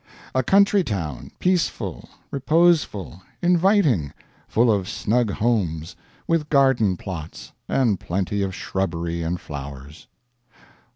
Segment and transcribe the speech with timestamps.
[0.33, 4.13] A country town, peaceful, reposeful, inviting,
[4.47, 5.95] full of snug homes,
[6.27, 10.07] with garden plots, and plenty of shrubbery and flowers.